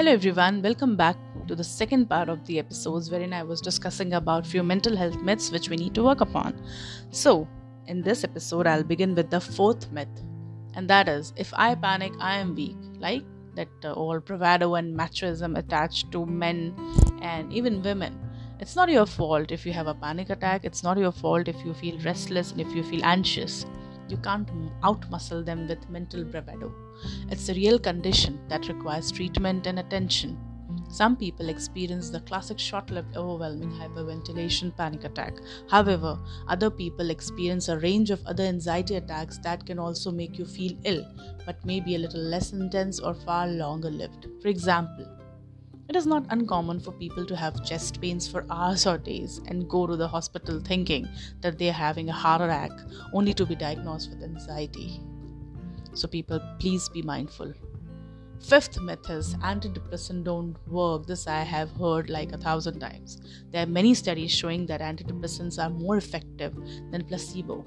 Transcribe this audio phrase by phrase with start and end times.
[0.00, 1.14] Hello everyone, welcome back
[1.46, 5.20] to the second part of the episodes wherein I was discussing about few mental health
[5.20, 6.58] myths which we need to work upon.
[7.10, 7.46] So,
[7.86, 10.22] in this episode I'll begin with the fourth myth
[10.72, 12.78] and that is if I panic I am weak.
[12.98, 13.24] Like
[13.56, 16.74] that uh, all bravado and machism attached to men
[17.20, 18.18] and even women.
[18.58, 21.62] It's not your fault if you have a panic attack, it's not your fault if
[21.62, 23.66] you feel restless and if you feel anxious.
[24.10, 24.48] You can't
[24.82, 26.74] outmuscle them with mental bravado.
[27.30, 30.38] It's a real condition that requires treatment and attention.
[30.88, 35.34] Some people experience the classic short lived overwhelming hyperventilation panic attack.
[35.68, 36.18] However,
[36.48, 40.76] other people experience a range of other anxiety attacks that can also make you feel
[40.84, 41.04] ill,
[41.46, 44.26] but may be a little less intense or far longer lived.
[44.42, 45.06] For example,
[45.90, 49.68] it is not uncommon for people to have chest pains for hours or days and
[49.68, 51.08] go to the hospital thinking
[51.40, 52.70] that they are having a heart attack
[53.12, 55.00] only to be diagnosed with anxiety.
[55.94, 57.52] So, people, please be mindful.
[58.38, 61.06] Fifth myth is antidepressants don't work.
[61.06, 63.18] This I have heard like a thousand times.
[63.50, 66.54] There are many studies showing that antidepressants are more effective
[66.92, 67.66] than placebo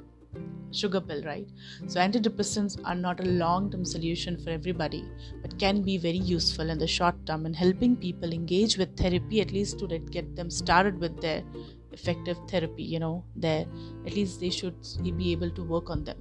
[0.71, 1.47] sugar pill, right?
[1.87, 5.05] So, antidepressants are not a long term solution for everybody,
[5.41, 9.41] but can be very useful in the short term in helping people engage with therapy,
[9.41, 11.43] at least to get them started with their
[11.91, 12.83] effective therapy.
[12.83, 13.65] You know, their
[14.05, 14.75] at least they should
[15.17, 16.17] be able to work on them.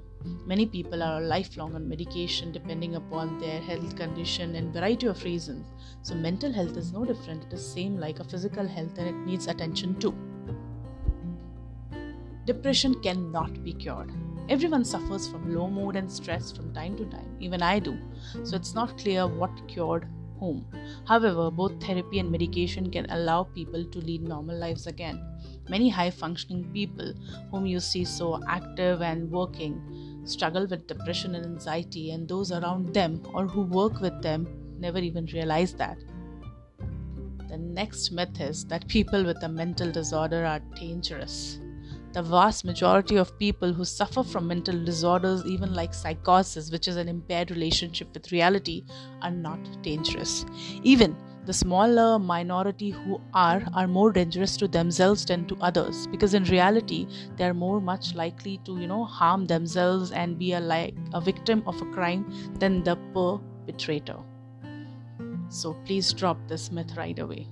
[0.47, 5.67] Many people are lifelong on medication depending upon their health condition and variety of reasons.
[6.03, 7.45] So mental health is no different.
[7.45, 10.15] It is same like a physical health and it needs attention too.
[12.45, 14.11] Depression cannot be cured.
[14.49, 17.97] Everyone suffers from low mood and stress from time to time, even I do.
[18.43, 20.09] So it's not clear what cured
[20.41, 20.67] whom.
[21.07, 25.25] However, both therapy and medication can allow people to lead normal lives again.
[25.69, 27.15] Many high functioning people
[27.53, 32.93] whom you see so active and working struggle with depression and anxiety, and those around
[32.93, 34.49] them or who work with them
[34.81, 35.99] never even realize that.
[37.49, 41.61] The next myth is that people with a mental disorder are dangerous.
[42.13, 46.97] The vast majority of people who suffer from mental disorders, even like psychosis, which is
[46.97, 48.85] an impaired relationship with reality,
[49.23, 50.45] are not dangerous.
[50.83, 56.35] Even the smaller minority who are are more dangerous to themselves than to others because
[56.35, 57.07] in reality
[57.37, 61.21] they are more much likely to you know harm themselves and be a like a
[61.21, 62.25] victim of a crime
[62.61, 64.19] than the perpetrator
[65.49, 67.45] so please drop this myth right away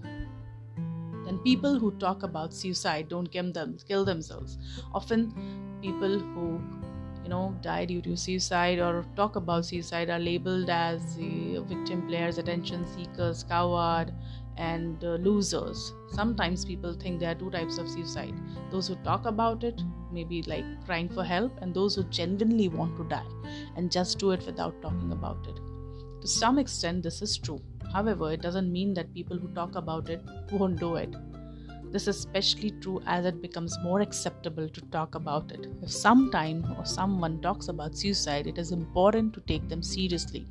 [1.31, 4.59] and people who talk about suicide don't kill, them, kill themselves.
[4.93, 5.33] Often,
[5.81, 6.61] people who
[7.23, 12.07] you know die due to suicide or talk about suicide are labeled as the victim
[12.07, 14.13] players, attention seekers, coward,
[14.57, 15.93] and uh, losers.
[16.09, 18.35] Sometimes people think there are two types of suicide
[18.71, 19.81] those who talk about it,
[20.11, 23.27] maybe like crying for help, and those who genuinely want to die
[23.77, 25.61] and just do it without talking about it.
[26.21, 27.61] To some extent, this is true.
[27.93, 30.23] However, it doesn't mean that people who talk about it
[30.53, 31.15] won't do it.
[31.91, 35.67] This is especially true as it becomes more acceptable to talk about it.
[35.83, 40.47] If sometime or someone talks about suicide, it is important to take them seriously.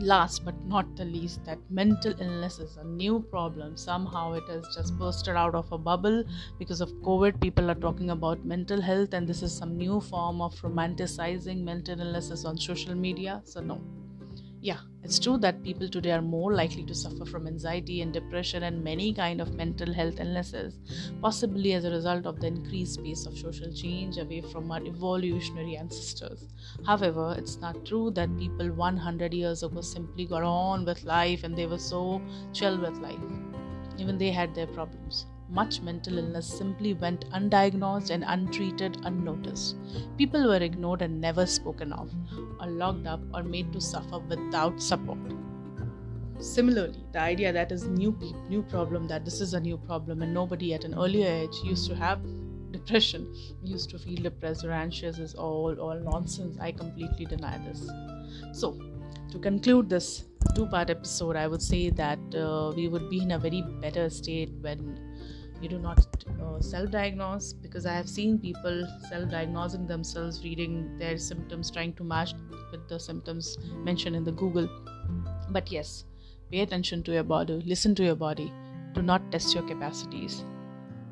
[0.00, 3.76] Last but not the least, that mental illness is a new problem.
[3.76, 6.24] Somehow it has just bursted out of a bubble
[6.58, 7.40] because of COVID.
[7.40, 12.00] People are talking about mental health, and this is some new form of romanticizing mental
[12.00, 13.42] illnesses on social media.
[13.44, 13.80] So, no,
[14.62, 18.64] yeah it's true that people today are more likely to suffer from anxiety and depression
[18.64, 20.78] and many kind of mental health illnesses
[21.22, 25.76] possibly as a result of the increased pace of social change away from our evolutionary
[25.76, 26.46] ancestors.
[26.84, 31.56] However it's not true that people 100 years ago simply got on with life and
[31.56, 32.20] they were so
[32.52, 33.18] chill with life.
[33.98, 39.76] Even they had their problems much mental illness simply went undiagnosed and untreated, unnoticed.
[40.16, 42.12] People were ignored and never spoken of,
[42.60, 45.18] or locked up or made to suffer without support.
[46.38, 48.16] Similarly, the idea that is new
[48.48, 51.86] new problem that this is a new problem and nobody at an earlier age used
[51.90, 52.22] to have
[52.70, 56.56] depression, used to feel depressed or anxious is all all nonsense.
[56.58, 57.86] I completely deny this.
[58.52, 58.78] So,
[59.30, 60.24] to conclude this
[60.54, 64.08] two part episode, I would say that uh, we would be in a very better
[64.08, 65.09] state when
[65.60, 66.06] you do not
[66.42, 71.94] uh, self diagnose because I have seen people self diagnosing themselves, reading their symptoms, trying
[71.94, 72.32] to match
[72.72, 74.68] with the symptoms mentioned in the Google.
[75.50, 76.04] But yes,
[76.50, 78.52] pay attention to your body, listen to your body,
[78.94, 80.44] do not test your capacities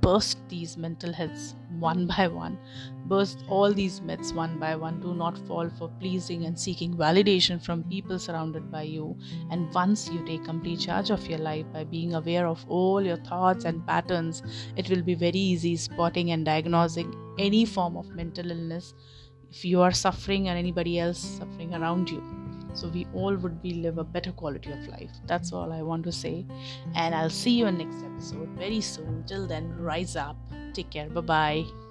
[0.08, 2.58] burst these mental heads one by one,
[3.06, 5.00] burst all these myths one by one.
[5.00, 9.16] Do not fall for pleasing and seeking validation from people surrounded by you.
[9.50, 13.16] And once you take complete charge of your life by being aware of all your
[13.18, 14.42] thoughts and patterns,
[14.76, 18.94] it will be very easy spotting and diagnosing any form of mental illness
[19.50, 22.47] if you are suffering or anybody else suffering around you.
[22.74, 25.10] So we all would be live a better quality of life.
[25.26, 26.46] That's all i want to say.
[26.94, 29.24] And i'll see you in next episode very soon.
[29.26, 30.36] Till then rise up.
[30.74, 31.08] Take care.
[31.08, 31.87] Bye bye